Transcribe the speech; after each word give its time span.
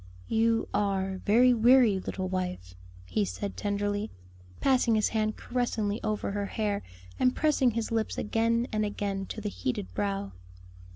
"You 0.29 0.67
are 0.73 1.21
very 1.27 1.53
weary, 1.53 1.99
little 1.99 2.27
wife," 2.27 2.73
he 3.05 3.23
said 3.23 3.55
tenderly, 3.55 4.09
passing 4.59 4.95
his 4.95 5.09
hand 5.09 5.37
caressingly 5.37 6.01
over 6.03 6.31
her 6.31 6.47
hair 6.47 6.81
and 7.19 7.35
pressing 7.35 7.69
his 7.69 7.91
lips 7.91 8.17
again 8.17 8.65
and 8.71 8.83
again 8.83 9.27
to 9.27 9.39
the 9.39 9.49
heated 9.49 9.93
brow. 9.93 10.31